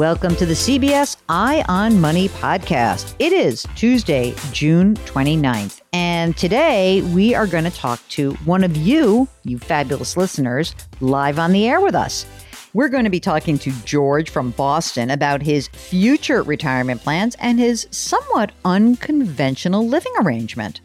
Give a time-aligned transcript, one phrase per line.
[0.00, 3.14] Welcome to the CBS Eye on Money podcast.
[3.18, 5.82] It is Tuesday, June 29th.
[5.92, 11.38] And today we are going to talk to one of you, you fabulous listeners, live
[11.38, 12.24] on the air with us.
[12.72, 17.58] We're going to be talking to George from Boston about his future retirement plans and
[17.58, 20.80] his somewhat unconventional living arrangement.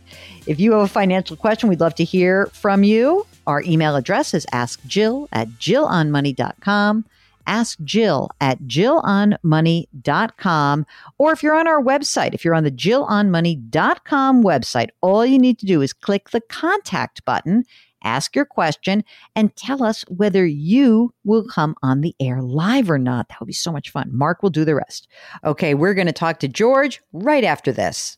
[0.46, 3.26] If you have a financial question, we'd love to hear from you.
[3.48, 7.06] Our email address is askjill at jillonmoney.com.
[7.48, 10.86] Ask Jill at jillonmoney.com.
[11.18, 15.60] Or if you're on our website, if you're on the jillonmoney.com website, all you need
[15.60, 17.64] to do is click the contact button
[18.06, 19.04] ask your question,
[19.36, 23.28] and tell us whether you will come on the air live or not.
[23.28, 24.10] That would be so much fun.
[24.14, 25.10] Mark will do the rest.
[25.44, 28.18] Okay, we're going to talk to George right after this.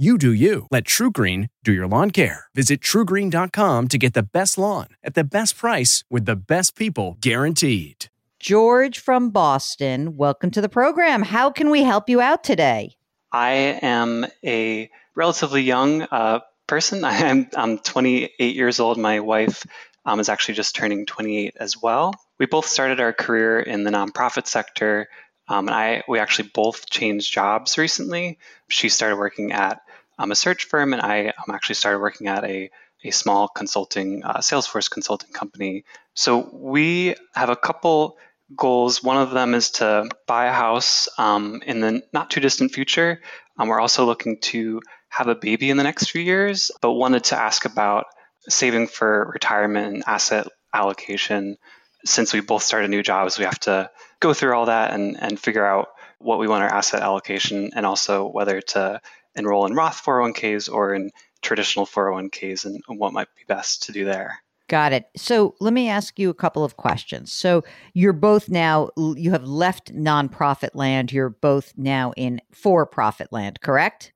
[0.00, 0.68] You do you.
[0.70, 2.46] Let TruGreen do your lawn care.
[2.54, 7.16] Visit trugreen.com to get the best lawn at the best price with the best people
[7.20, 8.06] guaranteed.
[8.38, 11.22] George from Boston, welcome to the program.
[11.22, 12.96] How can we help you out today?
[13.32, 13.50] I
[13.82, 17.04] am a relatively young uh, person.
[17.04, 18.98] I'm, I'm 28 years old.
[18.98, 19.66] My wife
[20.04, 22.14] um, is actually just turning 28 as well.
[22.38, 25.08] We both started our career in the nonprofit sector.
[25.48, 28.38] Um, and I, we actually both changed jobs recently.
[28.68, 29.80] She started working at
[30.18, 32.70] um, a search firm, and I um, actually started working at a,
[33.04, 35.84] a small consulting, uh, Salesforce consulting company.
[36.14, 38.18] So we have a couple
[38.56, 39.02] goals.
[39.02, 43.20] One of them is to buy a house um, in the not too distant future.
[43.58, 47.24] Um, we're also looking to have a baby in the next few years, but wanted
[47.24, 48.06] to ask about
[48.48, 51.56] saving for retirement and asset allocation.
[52.04, 53.90] Since we both started new jobs, we have to
[54.20, 57.86] go through all that and, and figure out what we want our asset allocation and
[57.86, 59.00] also whether to
[59.34, 61.10] enroll in Roth 401ks or in
[61.42, 64.38] traditional 401ks and what might be best to do there.
[64.68, 65.06] Got it.
[65.16, 67.32] So let me ask you a couple of questions.
[67.32, 67.64] So
[67.94, 71.10] you're both now, you have left nonprofit land.
[71.10, 74.12] You're both now in for profit land, correct?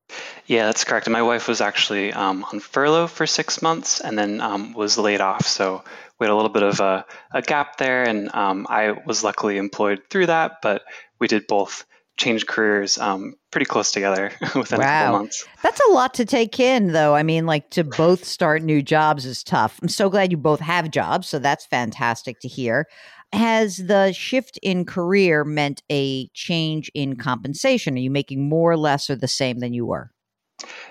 [0.46, 1.06] Yeah, that's correct.
[1.06, 4.98] And my wife was actually um, on furlough for six months and then um, was
[4.98, 5.46] laid off.
[5.46, 5.82] So
[6.18, 8.02] we had a little bit of a, a gap there.
[8.02, 10.82] And um, I was luckily employed through that, but
[11.18, 11.86] we did both
[12.22, 14.84] changed careers um, pretty close together within wow.
[14.84, 15.44] a couple months.
[15.62, 17.14] That's a lot to take in, though.
[17.14, 19.78] I mean, like to both start new jobs is tough.
[19.82, 22.86] I'm so glad you both have jobs, so that's fantastic to hear.
[23.32, 27.94] Has the shift in career meant a change in compensation?
[27.94, 30.10] Are you making more or less or the same than you were?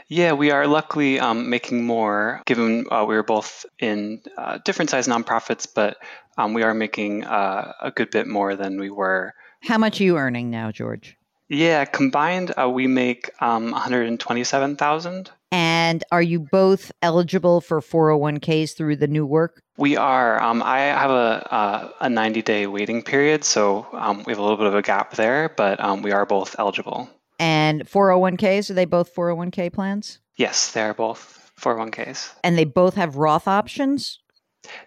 [0.07, 4.89] Yeah, we are luckily um, making more, given uh, we were both in uh, different
[4.89, 5.97] size nonprofits, but
[6.37, 9.33] um, we are making uh, a good bit more than we were
[9.63, 11.15] how much are you earning now, George?
[11.51, 15.31] Yeah, combined, uh, we make um, 127,000.
[15.51, 19.61] And are you both eligible for 401ks through the new work?
[19.75, 20.41] We are.
[20.41, 24.55] Um, I have a, a 90 day waiting period, so um, we have a little
[24.55, 27.09] bit of a gap there, but um, we are both eligible.
[27.37, 30.19] And 401ks, are they both 401k plans?
[30.37, 32.31] Yes, they are both 401ks.
[32.45, 34.19] And they both have Roth options?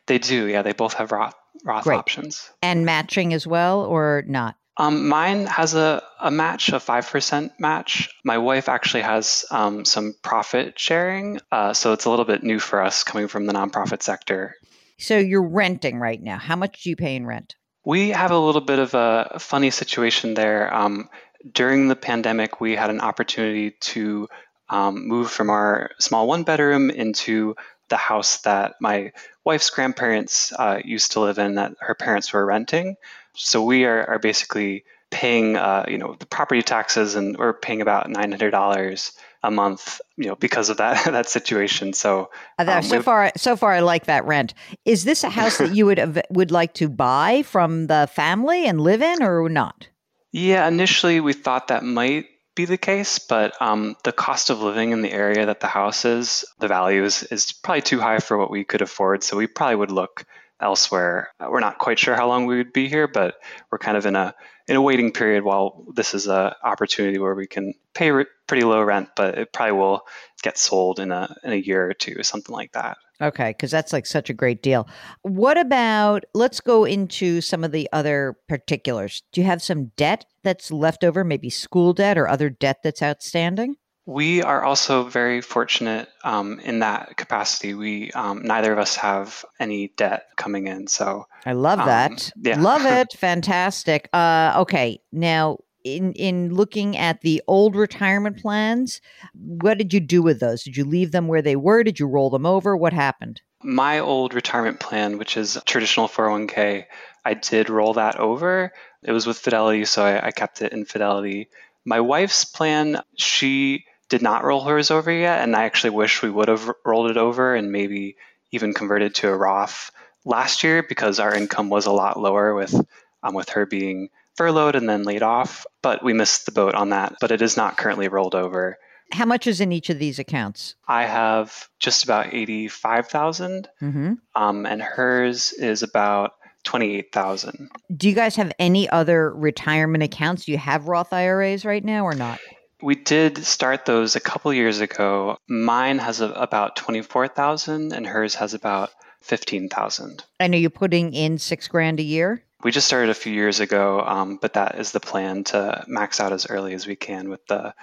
[0.07, 0.63] They do, yeah.
[0.63, 1.99] They both have Roth, Roth Great.
[1.99, 2.51] options.
[2.63, 4.57] And matching as well, or not?
[4.77, 8.11] Um, mine has a, a match, a 5% match.
[8.25, 11.41] My wife actually has um, some profit sharing.
[11.53, 14.57] Uh, so it's a little bit new for us coming from the nonprofit sector.
[14.99, 16.39] So you're renting right now.
[16.39, 17.55] How much do you pay in rent?
[17.85, 20.75] We have a little bit of a funny situation there.
[20.75, 21.09] Um,
[21.53, 24.29] during the pandemic, we had an opportunity to
[24.71, 27.55] um, move from our small one bedroom into
[27.89, 29.13] the house that my
[29.45, 32.97] wife's grandparents uh, used to live in that her parents were renting.
[33.35, 37.81] So we are, are basically paying, uh, you know, the property taxes, and we're paying
[37.81, 41.93] about nine hundred dollars a month, you know, because of that that situation.
[41.93, 44.55] So, uh, um, so far, so far, I like that rent.
[44.85, 48.81] Is this a house that you would would like to buy from the family and
[48.81, 49.89] live in, or not?
[50.33, 54.93] Yeah, initially we thought that might be the case, but um, the cost of living
[54.93, 58.37] in the area that the house is, the value is, is probably too high for
[58.37, 59.23] what we could afford.
[59.25, 60.25] So we probably would look
[60.61, 61.33] elsewhere.
[61.41, 63.37] We're not quite sure how long we would be here, but
[63.71, 64.35] we're kind of in a
[64.67, 68.65] in a waiting period while this is a opportunity where we can pay re- pretty
[68.65, 70.07] low rent, but it probably will
[70.43, 72.97] get sold in a in a year or two, something like that.
[73.21, 74.89] Okay, because that's like such a great deal.
[75.23, 79.23] What about, let's go into some of the other particulars.
[79.33, 83.03] Do you have some debt that's left over, maybe school debt or other debt that's
[83.03, 83.77] outstanding?
[84.07, 87.73] We are also very fortunate um, in that capacity.
[87.73, 92.31] We um, neither of us have any debt coming in, so I love um, that.
[92.37, 92.61] yeah.
[92.61, 93.15] Love it.
[93.15, 94.11] Fantastic.
[94.13, 99.01] Uh, okay, now in in looking at the old retirement plans,
[99.35, 100.65] what did you do with those?
[100.65, 101.85] Did you leave them where they were?
[101.85, 102.77] Did you roll them over?
[102.77, 103.43] What happened?
[103.65, 106.85] my old retirement plan, which is traditional 401k,
[107.25, 108.73] I did roll that over.
[109.03, 111.49] It was with Fidelity, so I, I kept it in Fidelity.
[111.85, 116.31] My wife's plan, she did not roll hers over yet, and I actually wish we
[116.31, 118.17] would have rolled it over and maybe
[118.53, 119.91] even converted to a Roth
[120.27, 122.75] last year because our income was a lot lower with
[123.23, 125.67] um, with her being furloughed and then laid off.
[125.83, 127.15] But we missed the boat on that.
[127.21, 128.79] But it is not currently rolled over.
[129.13, 130.75] How much is in each of these accounts?
[130.89, 136.33] I have just about eighty-five thousand, hmm um, and hers is about
[136.65, 137.71] twenty-eight thousand.
[137.95, 140.47] Do you guys have any other retirement accounts?
[140.47, 142.41] Do you have Roth IRAs right now or not?
[142.83, 145.37] We did start those a couple years ago.
[145.49, 148.91] Mine has a, about twenty-four thousand, and hers has about
[149.21, 150.25] fifteen thousand.
[150.41, 152.43] I know you're putting in six grand a year.
[152.65, 156.19] We just started a few years ago, um, but that is the plan to max
[156.19, 157.75] out as early as we can with the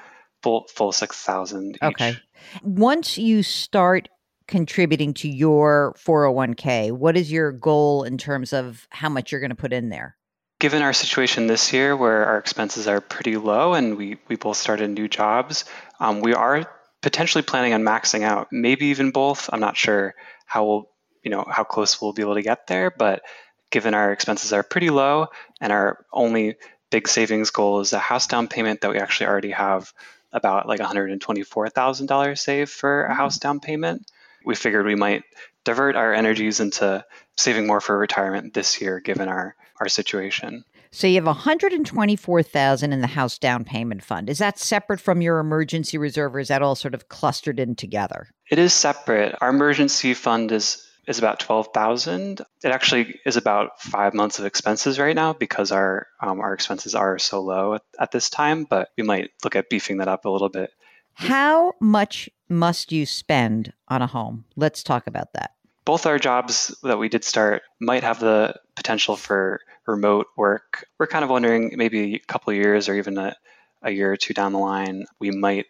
[0.41, 1.77] full full six thousand.
[1.81, 2.15] Okay.
[2.63, 4.09] Once you start
[4.47, 9.51] contributing to your 401k, what is your goal in terms of how much you're going
[9.51, 10.17] to put in there?
[10.59, 14.57] Given our situation this year, where our expenses are pretty low and we we both
[14.57, 15.65] started new jobs,
[15.99, 16.65] um, we are
[17.01, 18.47] potentially planning on maxing out.
[18.51, 19.49] Maybe even both.
[19.51, 20.13] I'm not sure
[20.45, 20.89] how we'll
[21.23, 23.21] you know how close we'll be able to get there, but
[23.71, 25.27] given our expenses are pretty low
[25.59, 26.57] and our only
[26.91, 29.91] big savings goal is a house down payment that we actually already have
[30.33, 34.09] about like $124,000 saved for a house down payment.
[34.45, 35.23] We figured we might
[35.63, 37.03] divert our energies into
[37.37, 40.63] saving more for retirement this year given our our situation.
[40.91, 44.29] So you have 124,000 in the house down payment fund.
[44.29, 47.75] Is that separate from your emergency reserve or is that all sort of clustered in
[47.75, 48.27] together?
[48.49, 49.35] It is separate.
[49.39, 52.41] Our emergency fund is is about twelve thousand.
[52.63, 56.95] It actually is about five months of expenses right now because our um, our expenses
[56.95, 58.63] are so low at, at this time.
[58.63, 60.71] But we might look at beefing that up a little bit.
[61.13, 64.45] How much must you spend on a home?
[64.55, 65.51] Let's talk about that.
[65.85, 70.87] Both our jobs that we did start might have the potential for remote work.
[70.97, 73.35] We're kind of wondering maybe a couple of years or even a,
[73.81, 75.65] a year or two down the line, we might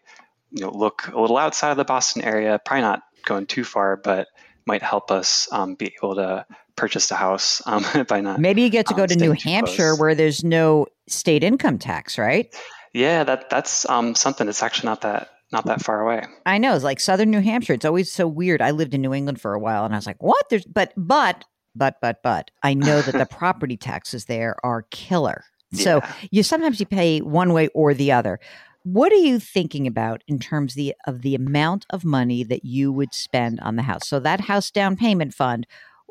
[0.51, 2.59] you know look a little outside of the Boston area.
[2.63, 4.27] Probably not going too far, but
[4.65, 8.39] might help us um, be able to purchase a house um, by not.
[8.39, 9.99] Maybe you get to um, go to New Hampshire close.
[9.99, 12.53] where there's no state income tax, right?
[12.93, 14.47] Yeah, that that's um, something.
[14.47, 16.25] It's actually not that not that far away.
[16.45, 16.75] I know.
[16.75, 17.73] It's like southern New Hampshire.
[17.73, 18.61] It's always so weird.
[18.61, 20.49] I lived in New England for a while and I was like, what?
[20.49, 21.43] There's but but
[21.75, 25.43] but but but I know that the property taxes there are killer.
[25.73, 26.13] So Yeah.
[26.31, 28.39] you sometimes you pay one way or the other.
[28.83, 32.91] What are you thinking about in terms the, of the amount of money that you
[32.91, 34.07] would spend on the house?
[34.07, 35.67] So that house down payment fund,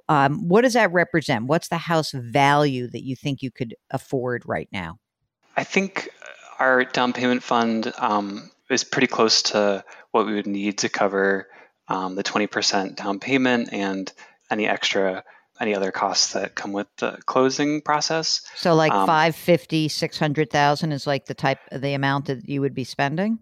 [0.08, 1.46] um, what does that represent?
[1.46, 4.98] What's the house value that you think you could afford right now?
[5.56, 6.10] I think
[6.58, 11.48] our down payment fund um, is pretty close to what we would need to cover
[11.88, 14.12] um, the 20% down payment and
[14.50, 15.24] any extra,
[15.60, 18.40] any other costs that come with the closing process.
[18.56, 22.84] So like Um, 550, 600,000 is like the type the amount that you would be
[22.84, 23.38] spending?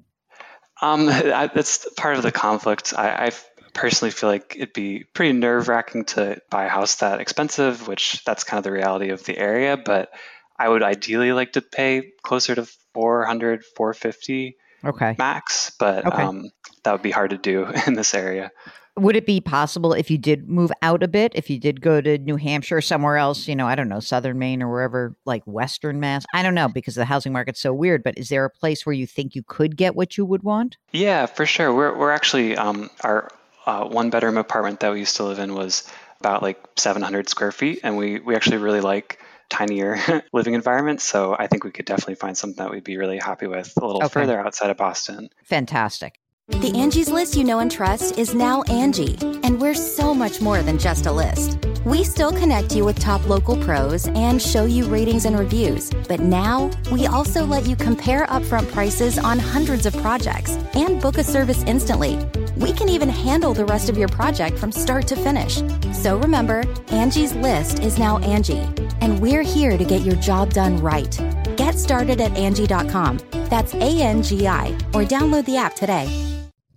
[0.83, 2.93] Um, I, that's part of the conflict.
[2.97, 3.31] I, I
[3.73, 8.25] personally feel like it'd be pretty nerve wracking to buy a house that expensive, which
[8.25, 9.77] that's kind of the reality of the area.
[9.77, 10.11] But
[10.59, 15.15] I would ideally like to pay closer to 400, 450 Okay.
[15.19, 16.23] max, but Okay.
[16.23, 16.51] um,
[16.85, 18.51] that would be hard to do in this area.
[18.97, 22.01] Would it be possible if you did move out a bit, if you did go
[22.01, 25.15] to New Hampshire or somewhere else, you know, I don't know, southern Maine or wherever,
[25.25, 26.25] like Western Mass?
[26.35, 28.93] I don't know because the housing market's so weird, but is there a place where
[28.93, 30.79] you think you could get what you would want?
[30.91, 31.73] Yeah, for sure.
[31.73, 33.31] We're we're actually um, our
[33.67, 37.53] uh, one bedroom apartment that we used to live in was about like 700 square
[37.53, 39.21] feet, and we we actually really like
[39.51, 39.99] tinier
[40.33, 41.01] living environment.
[41.01, 43.85] So I think we could definitely find something that we'd be really happy with a
[43.87, 44.13] little Okay.
[44.13, 45.31] further outside of Boston.
[45.45, 46.19] Fantastic.
[46.49, 50.63] The Angie's list you know and trust is now Angie, and we're so much more
[50.63, 51.59] than just a list.
[51.85, 56.21] We still connect you with top local pros and show you ratings and reviews, but
[56.21, 61.25] now we also let you compare upfront prices on hundreds of projects and book a
[61.25, 62.19] service instantly.
[62.57, 65.63] We can even handle the rest of your project from start to finish.
[65.95, 68.67] So remember, Angie's list is now Angie,
[69.01, 71.19] and we're here to get your job done right.
[71.57, 73.19] Get started at Angie.com.
[73.51, 76.09] That's A N G I, or download the app today.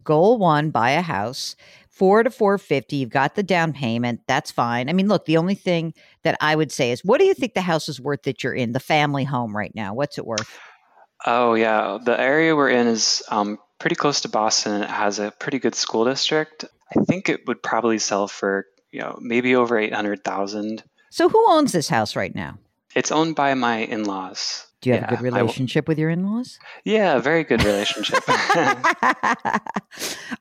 [0.03, 1.55] Goal one, buy a house.
[1.89, 2.95] four to four fifty.
[2.95, 4.21] You've got the down payment.
[4.27, 4.89] That's fine.
[4.89, 7.53] I mean, look, the only thing that I would say is, what do you think
[7.53, 9.93] the house is worth that you're in, the family home right now?
[9.93, 10.57] What's it worth?
[11.25, 14.73] Oh yeah, the area we're in is um, pretty close to Boston.
[14.73, 16.65] And it has a pretty good school district.
[16.95, 20.83] I think it would probably sell for you know maybe over eight hundred thousand.
[21.11, 22.57] So who owns this house right now?
[22.95, 24.65] It's owned by my in-laws.
[24.79, 26.57] Do you have Yeah, a good relationship with your in-laws?
[26.85, 28.23] Yeah, a very good relationship.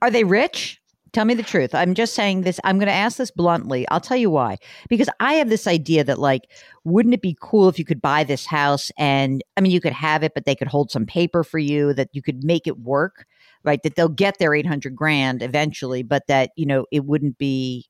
[0.00, 0.80] Are they rich?
[1.12, 1.74] Tell me the truth.
[1.74, 2.60] I'm just saying this.
[2.62, 3.84] I'm going to ask this bluntly.
[3.88, 4.58] I'll tell you why.
[4.88, 6.48] Because I have this idea that, like,
[6.84, 9.92] wouldn't it be cool if you could buy this house and, I mean, you could
[9.92, 12.78] have it, but they could hold some paper for you, that you could make it
[12.78, 13.26] work,
[13.64, 13.82] right?
[13.82, 17.86] That they'll get their 800 grand eventually, but that, you know, it wouldn't be,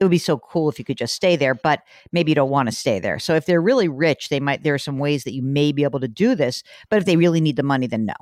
[0.00, 2.50] it would be so cool if you could just stay there, but maybe you don't
[2.50, 3.18] want to stay there.
[3.18, 5.82] So if they're really rich, they might, there are some ways that you may be
[5.84, 8.14] able to do this, but if they really need the money, then no.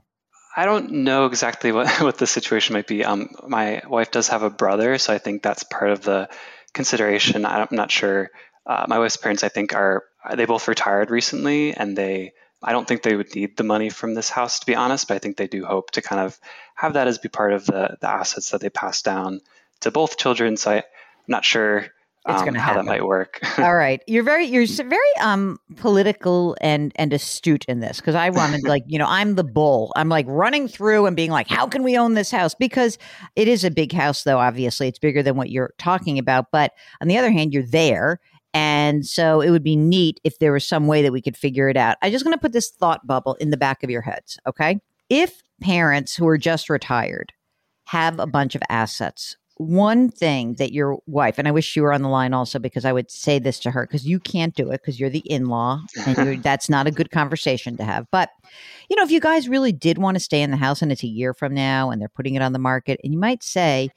[0.56, 3.04] I don't know exactly what, what the situation might be.
[3.04, 6.30] Um, my wife does have a brother, so I think that's part of the
[6.73, 7.45] consideration.
[7.45, 8.30] I'm not sure.
[8.64, 10.04] Uh, my wife's parents, I think, are
[10.35, 12.33] they both retired recently, and they.
[12.62, 15.06] I don't think they would need the money from this house, to be honest.
[15.06, 16.38] But I think they do hope to kind of
[16.75, 19.40] have that as be part of the the assets that they pass down
[19.80, 20.56] to both children.
[20.56, 20.83] So I,
[21.28, 21.87] not sure
[22.28, 23.40] It's um, how that might work.
[23.59, 28.30] All right, you're very you're very um political and and astute in this because I
[28.30, 29.92] wanted like you know I'm the bull.
[29.97, 32.54] I'm like running through and being like, how can we own this house?
[32.54, 32.99] Because
[33.37, 34.38] it is a big house, though.
[34.38, 36.47] Obviously, it's bigger than what you're talking about.
[36.50, 38.21] But on the other hand, you're there.
[38.56, 41.68] And so it would be neat if there was some way that we could figure
[41.68, 41.99] it out.
[42.00, 44.38] I'm just going to put this thought bubble in the back of your heads.
[44.47, 44.80] Okay.
[45.11, 47.35] If parents who are just retired
[47.85, 51.92] have a bunch of assets, one thing that your wife, and I wish you were
[51.92, 54.70] on the line also because I would say this to her because you can't do
[54.70, 58.06] it because you're the in law and that's not a good conversation to have.
[58.10, 58.30] But,
[58.90, 61.02] you know, if you guys really did want to stay in the house and it's
[61.02, 63.88] a year from now and they're putting it on the market, and you might say,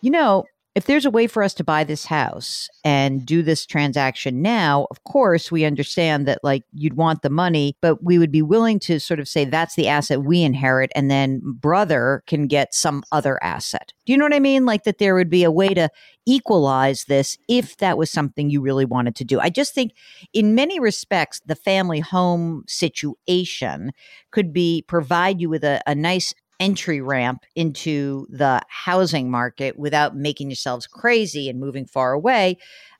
[0.00, 3.66] you know, if there's a way for us to buy this house and do this
[3.66, 8.32] transaction now, of course, we understand that like you'd want the money, but we would
[8.32, 12.46] be willing to sort of say that's the asset we inherit and then brother can
[12.46, 13.92] get some other asset.
[14.06, 14.64] Do you know what I mean?
[14.64, 15.90] Like that there would be a way to
[16.24, 19.40] equalize this if that was something you really wanted to do.
[19.40, 19.92] I just think
[20.32, 23.92] in many respects, the family home situation
[24.30, 30.16] could be provide you with a, a nice entry ramp into the housing market without
[30.16, 32.56] making yourselves crazy and moving far away.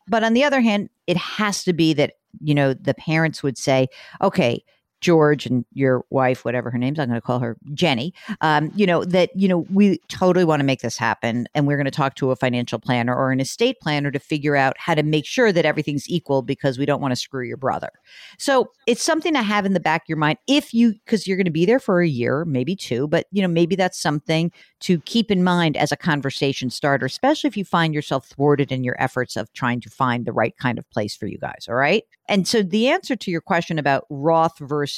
[0.08, 3.56] But on the other hand, it has to be that, you know, the parents would
[3.56, 3.86] say,
[4.20, 4.64] okay,
[5.02, 8.14] George and your wife, whatever her name's, I'm going to call her Jenny.
[8.40, 11.76] Um, you know that you know we totally want to make this happen, and we're
[11.76, 14.94] going to talk to a financial planner or an estate planner to figure out how
[14.94, 17.90] to make sure that everything's equal because we don't want to screw your brother.
[18.38, 21.36] So it's something to have in the back of your mind if you because you're
[21.36, 24.52] going to be there for a year, maybe two, but you know maybe that's something
[24.80, 28.84] to keep in mind as a conversation starter, especially if you find yourself thwarted in
[28.84, 31.66] your efforts of trying to find the right kind of place for you guys.
[31.68, 32.04] All right.
[32.28, 34.91] And so the answer to your question about Roth versus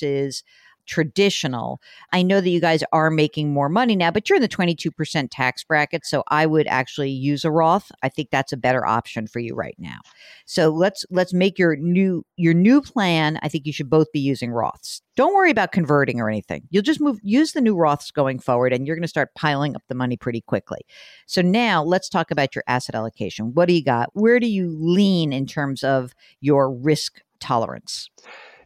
[0.87, 1.81] traditional,
[2.13, 5.29] I know that you guys are making more money now, but you're in the 22%
[5.31, 6.05] tax bracket.
[6.05, 7.91] So I would actually use a Roth.
[8.03, 9.99] I think that's a better option for you right now.
[10.47, 13.39] So let's let's make your new your new plan.
[13.43, 15.01] I think you should both be using Roths.
[15.17, 16.63] Don't worry about converting or anything.
[16.71, 19.75] You'll just move use the new Roths going forward and you're going to start piling
[19.75, 20.81] up the money pretty quickly.
[21.27, 23.55] So now let's talk about your asset allocation.
[23.55, 24.11] What do you got?
[24.13, 28.11] Where do you lean in terms of your risk tolerance?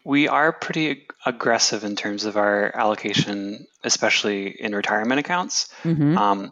[0.09, 5.69] We are pretty ag- aggressive in terms of our allocation, especially in retirement accounts.
[5.85, 6.17] Mhm.
[6.17, 6.51] Um,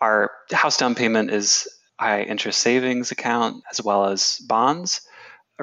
[0.00, 1.68] our house down payment is
[2.00, 5.00] high interest savings account as well as bonds.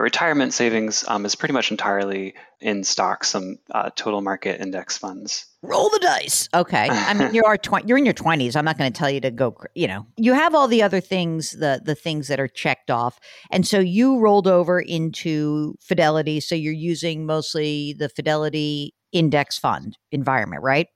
[0.01, 5.45] Retirement savings um, is pretty much entirely in stocks, some uh, total market index funds.
[5.61, 6.49] roll the dice.
[6.53, 6.87] Okay.
[6.89, 8.55] I mean, you are tw- you're in your twenties.
[8.55, 9.55] I'm not going to tell you to go.
[9.75, 13.19] You know, you have all the other things, the the things that are checked off,
[13.51, 16.39] and so you rolled over into Fidelity.
[16.39, 20.87] So you're using mostly the Fidelity Index Fund environment, right?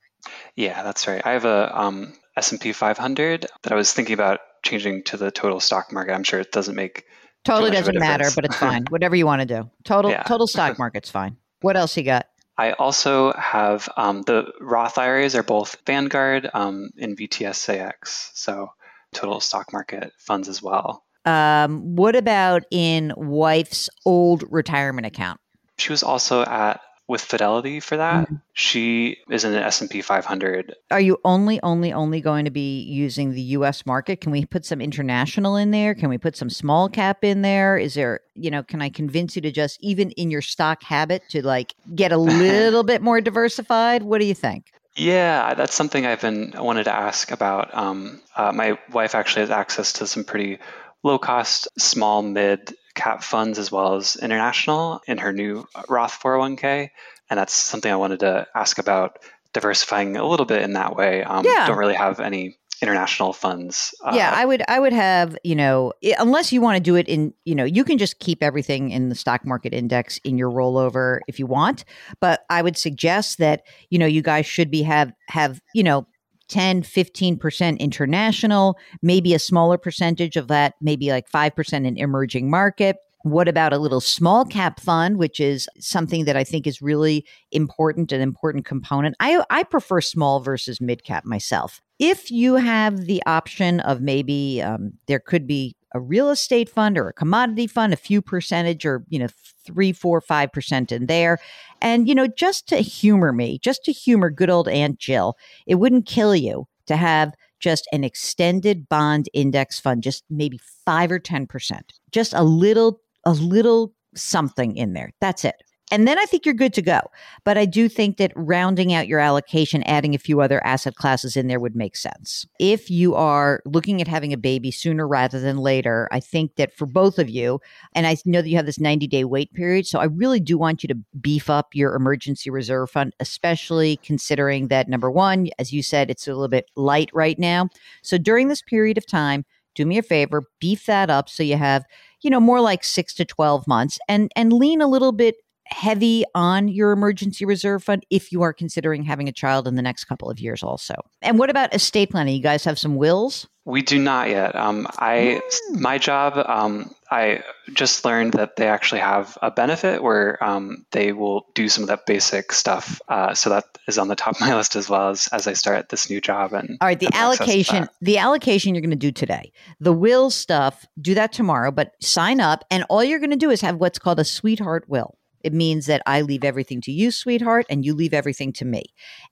[0.55, 1.21] Yeah, that's right.
[1.25, 5.59] I have a um, S&P 500 that I was thinking about changing to the total
[5.59, 6.13] stock market.
[6.13, 7.03] I'm sure it doesn't make
[7.43, 8.85] Totally much of a doesn't matter, but it's fine.
[8.89, 9.69] Whatever you want to do.
[9.83, 10.23] Total Yeah.
[10.23, 11.37] total stock market's fine.
[11.61, 12.27] What else you got?
[12.57, 18.69] I also have um, the Roth IRAs are both Vanguard um, in VTSAX, so
[19.11, 21.03] total stock market funds as well.
[21.25, 25.39] Um, what about in wife's old retirement account?
[25.77, 26.81] She was also at
[27.13, 28.25] with Fidelity for that.
[28.25, 28.35] Mm-hmm.
[28.53, 30.75] She is in an S&P 500.
[30.89, 33.85] Are you only, only, only going to be using the U.S.
[33.85, 34.19] market?
[34.19, 35.93] Can we put some international in there?
[35.93, 37.77] Can we put some small cap in there?
[37.77, 41.21] Is there, you know, can I convince you to just even in your stock habit
[41.29, 44.01] to like get a little bit more diversified?
[44.01, 44.73] What do you think?
[44.95, 47.75] Yeah, that's something I've been wanted to ask about.
[47.75, 50.57] Um, uh, my wife actually has access to some pretty
[51.03, 56.89] low cost, small, mid cap funds as well as international in her new Roth 401k.
[57.29, 59.19] And that's something I wanted to ask about
[59.53, 61.23] diversifying a little bit in that way.
[61.23, 61.67] Um, Yeah.
[61.67, 63.95] Don't really have any international funds.
[64.03, 67.07] Uh, yeah, I would I would have, you know, unless you want to do it
[67.07, 70.51] in, you know, you can just keep everything in the stock market index in your
[70.51, 71.85] rollover if you want,
[72.19, 76.05] but I would suggest that, you know, you guys should be have have, you know,
[76.53, 82.97] 10, 15% international, maybe a smaller percentage of that, maybe like 5% in emerging market.
[83.23, 87.25] What about a little small cap fund, which is something that I think is really
[87.51, 89.15] important, an important component?
[89.19, 91.81] I, I prefer small versus mid cap myself.
[91.97, 96.97] If you have the option of maybe um, there could be a real estate fund
[96.97, 99.27] or a commodity fund, a few percentage or, you know,
[99.65, 101.39] three, four, five percent in there.
[101.81, 105.75] And, you know, just to humor me, just to humor good old Aunt Jill, it
[105.75, 111.19] wouldn't kill you to have just an extended bond index fund, just maybe five or
[111.19, 111.79] 10%,
[112.11, 115.11] just a little, a little something in there.
[115.21, 115.55] That's it.
[115.91, 117.01] And then I think you're good to go.
[117.43, 121.35] But I do think that rounding out your allocation, adding a few other asset classes
[121.35, 122.47] in there would make sense.
[122.59, 126.73] If you are looking at having a baby sooner rather than later, I think that
[126.73, 127.59] for both of you,
[127.93, 129.85] and I know that you have this 90 day wait period.
[129.85, 134.69] So I really do want you to beef up your emergency reserve fund, especially considering
[134.69, 137.69] that number one, as you said, it's a little bit light right now.
[138.01, 141.57] So during this period of time, do me a favor, beef that up so you
[141.57, 141.83] have,
[142.21, 146.23] you know, more like six to 12 months and, and lean a little bit heavy
[146.35, 150.05] on your emergency reserve fund if you are considering having a child in the next
[150.05, 150.95] couple of years also.
[151.21, 152.35] And what about estate planning?
[152.35, 153.47] You guys have some wills?
[153.65, 154.55] We do not yet.
[154.57, 155.41] Um, I
[155.71, 155.79] Mm.
[155.79, 156.37] my job.
[156.49, 157.43] Um, I
[157.73, 161.87] just learned that they actually have a benefit where um, they will do some of
[161.87, 162.99] that basic stuff.
[163.07, 165.53] Uh, so that is on the top of my list as well as as I
[165.53, 166.51] start this new job.
[166.51, 169.53] And All right, the have access to allocation, the allocation you're going to do today.
[169.79, 173.49] The will stuff, do that tomorrow, but sign up and all you're going to do
[173.49, 175.17] is have what's called a sweetheart will.
[175.43, 178.83] It means that I leave everything to you, sweetheart, and you leave everything to me.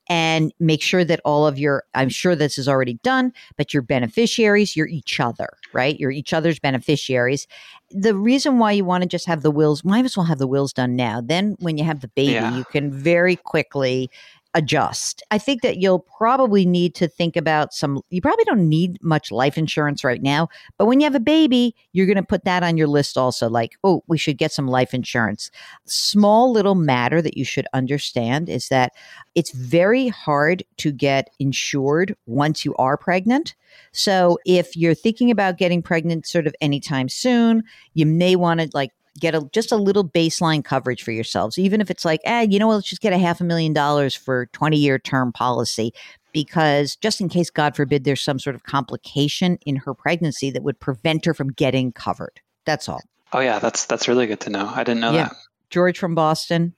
[0.09, 3.83] And make sure that all of your, I'm sure this is already done, but your
[3.83, 5.99] beneficiaries, you're each other, right?
[5.99, 7.47] You're each other's beneficiaries.
[7.89, 10.47] The reason why you want to just have the wills, might as well have the
[10.47, 11.21] wills done now.
[11.21, 12.55] Then when you have the baby, Yeah.
[12.57, 14.09] you can very quickly
[14.53, 15.23] adjust.
[15.31, 19.31] I think that you'll probably need to think about some, you probably don't need much
[19.31, 22.63] life insurance right now, but when you have a baby, you're going to put that
[22.63, 23.49] on your list also.
[23.49, 25.51] Like, oh, we should get some life insurance.
[25.85, 28.91] Small little matter that you should understand is that
[29.35, 33.55] it's very hard to get insured once you are pregnant.
[33.93, 38.69] So if you're thinking about getting pregnant sort of anytime soon, you may want to
[38.73, 42.45] like get a just a little baseline coverage for yourselves even if it's like eh
[42.49, 45.31] you know what let's just get a half a million dollars for 20 year term
[45.33, 45.91] policy
[46.31, 50.63] because just in case god forbid there's some sort of complication in her pregnancy that
[50.63, 53.01] would prevent her from getting covered that's all
[53.33, 54.69] oh yeah, that's that's really good to know.
[54.73, 55.23] I didn't know Yeah.
[55.29, 55.35] that.
[55.69, 56.73] george from boston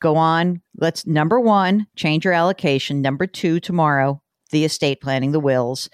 [0.00, 5.40] go on let's number one change your allocation number two tomorrow the estate planning the
[5.40, 5.88] wills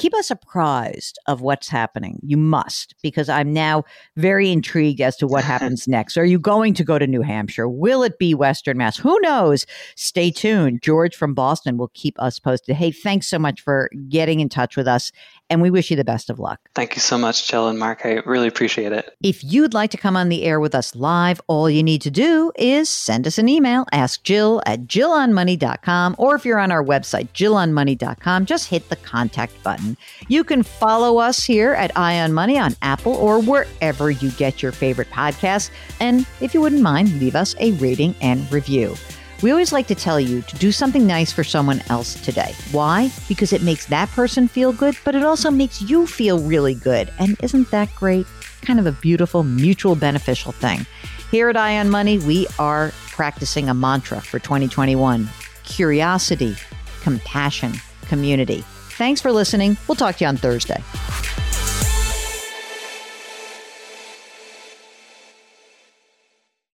[0.00, 2.18] keep us apprised of what's happening.
[2.22, 3.84] You must because i'm now
[4.16, 6.16] very intrigued as to what happens next.
[6.16, 7.68] Are you going to go to new hampshire?
[7.68, 8.96] Will it be western mass?
[8.96, 9.66] Who knows?
[9.96, 10.80] Stay tuned.
[10.80, 12.76] George from boston will keep us posted.
[12.76, 15.12] Hey thanks so much for getting in touch with us
[15.50, 16.60] and we wish you the best of luck.
[16.74, 18.02] Thank you so much, Jill and Mark.
[18.04, 19.16] I really appreciate it.
[19.22, 22.10] if you'd like to come on the air with us live, all you need to
[22.10, 26.84] do is send us an email, ask Jill at jillonmoney.com, or if you're on our
[26.84, 29.89] website, jillonmoney.com, just hit the contact button.
[30.28, 34.62] You can follow us here at Eye on Money on Apple or wherever you get
[34.62, 35.70] your favorite podcasts.
[36.00, 38.94] And if you wouldn't mind, leave us a rating and review.
[39.42, 42.54] We always like to tell you to do something nice for someone else today.
[42.72, 43.10] Why?
[43.26, 47.10] Because it makes that person feel good, but it also makes you feel really good.
[47.18, 48.26] And isn't that great?
[48.60, 50.84] Kind of a beautiful, mutual beneficial thing.
[51.30, 55.28] Here at Eye on Money, we are practicing a mantra for 2021
[55.64, 56.56] curiosity,
[57.00, 57.72] compassion,
[58.08, 58.64] community.
[59.00, 59.78] Thanks for listening.
[59.88, 60.82] We'll talk to you on Thursday.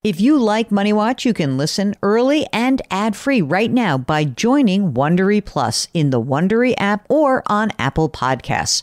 [0.05, 4.93] If you like Money Watch, you can listen early and ad-free right now by joining
[4.93, 8.83] Wondery Plus in the Wondery app or on Apple Podcasts.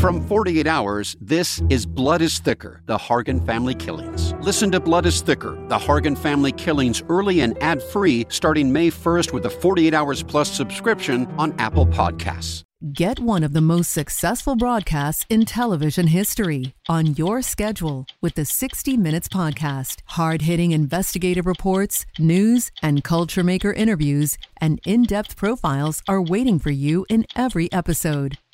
[0.00, 4.32] From 48 Hours, this is Blood is Thicker The Hargan Family Killings.
[4.40, 8.90] Listen to Blood is Thicker The Hargan Family Killings early and ad free starting May
[8.90, 12.64] 1st with a 48 Hours Plus subscription on Apple Podcasts.
[12.94, 18.46] Get one of the most successful broadcasts in television history on your schedule with the
[18.46, 19.98] 60 Minutes Podcast.
[20.06, 26.58] Hard hitting investigative reports, news, and culture maker interviews, and in depth profiles are waiting
[26.58, 28.38] for you in every episode.